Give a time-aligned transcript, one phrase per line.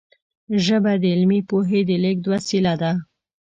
[0.65, 2.91] ژبه د علمي پوهې د لېږد وسیله وه.